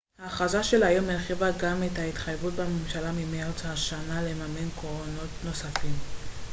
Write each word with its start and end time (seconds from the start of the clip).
ההכרזה 0.19 0.63
של 0.63 0.83
היום 0.83 1.09
הרחיבה 1.09 1.47
גם 1.57 1.83
את 1.83 1.99
התחייבות 2.09 2.53
הממשלה 2.59 3.11
ממרץ 3.11 3.65
השנה 3.65 4.21
לממן 4.21 4.69
קרונות 4.79 5.29
נוספים 5.43 5.93